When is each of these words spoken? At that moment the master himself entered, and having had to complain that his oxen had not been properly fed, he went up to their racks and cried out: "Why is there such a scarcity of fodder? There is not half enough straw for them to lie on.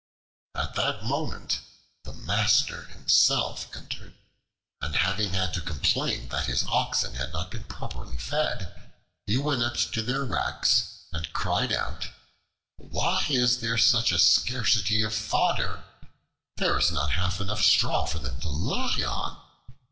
At 0.55 0.73
that 0.73 1.03
moment 1.03 1.59
the 2.05 2.13
master 2.13 2.85
himself 2.85 3.67
entered, 3.75 4.15
and 4.81 4.95
having 4.95 5.33
had 5.33 5.53
to 5.53 5.61
complain 5.61 6.27
that 6.29 6.47
his 6.47 6.63
oxen 6.63 7.13
had 7.13 7.31
not 7.33 7.51
been 7.51 7.65
properly 7.65 8.17
fed, 8.17 8.93
he 9.27 9.37
went 9.37 9.61
up 9.61 9.75
to 9.77 10.01
their 10.01 10.25
racks 10.25 11.01
and 11.13 11.31
cried 11.33 11.71
out: 11.71 12.07
"Why 12.77 13.23
is 13.29 13.59
there 13.61 13.77
such 13.77 14.11
a 14.11 14.17
scarcity 14.17 15.03
of 15.03 15.13
fodder? 15.13 15.83
There 16.57 16.79
is 16.79 16.89
not 16.91 17.11
half 17.11 17.39
enough 17.39 17.61
straw 17.63 18.05
for 18.07 18.17
them 18.17 18.39
to 18.41 18.49
lie 18.49 19.03
on. 19.07 19.39